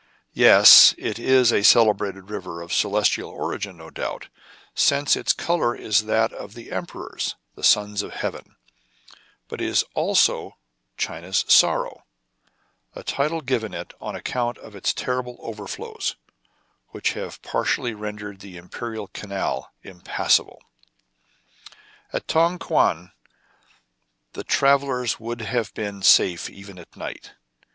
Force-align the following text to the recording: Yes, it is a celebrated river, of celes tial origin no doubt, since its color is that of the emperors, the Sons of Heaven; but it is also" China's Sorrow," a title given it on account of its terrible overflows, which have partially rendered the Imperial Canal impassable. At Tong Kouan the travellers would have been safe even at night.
Yes, 0.33 0.95
it 0.97 1.19
is 1.19 1.51
a 1.53 1.63
celebrated 1.63 2.31
river, 2.31 2.59
of 2.63 2.71
celes 2.73 3.03
tial 3.07 3.29
origin 3.29 3.77
no 3.77 3.91
doubt, 3.91 4.29
since 4.73 5.15
its 5.15 5.31
color 5.31 5.75
is 5.75 6.05
that 6.05 6.33
of 6.33 6.55
the 6.55 6.71
emperors, 6.71 7.35
the 7.53 7.61
Sons 7.61 8.01
of 8.01 8.11
Heaven; 8.15 8.55
but 9.47 9.61
it 9.61 9.69
is 9.69 9.83
also" 9.93 10.57
China's 11.07 11.45
Sorrow," 11.47 12.03
a 12.95 13.03
title 13.03 13.41
given 13.41 13.75
it 13.75 13.93
on 14.01 14.15
account 14.15 14.57
of 14.57 14.75
its 14.75 14.91
terrible 14.91 15.37
overflows, 15.39 16.15
which 16.87 17.13
have 17.13 17.39
partially 17.43 17.93
rendered 17.93 18.39
the 18.39 18.57
Imperial 18.57 19.07
Canal 19.09 19.71
impassable. 19.83 20.63
At 22.11 22.27
Tong 22.27 22.57
Kouan 22.57 23.11
the 24.33 24.43
travellers 24.43 25.19
would 25.19 25.41
have 25.41 25.71
been 25.75 26.01
safe 26.01 26.49
even 26.49 26.79
at 26.79 26.95
night. 26.97 27.33